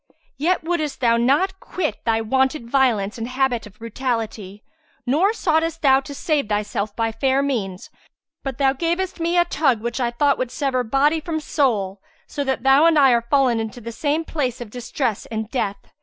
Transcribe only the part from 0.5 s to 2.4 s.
wouldest thou not quit thy